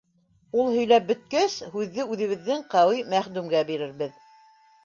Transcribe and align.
Ул 0.61 0.71
һөйләп 0.75 1.03
бөткәс, 1.11 1.57
һүҙҙе 1.75 2.05
үҙебеҙҙең 2.15 2.65
Ҡәүи 2.75 3.07
мәхдүмгә 3.15 3.63
бирербеҙ. 3.71 4.21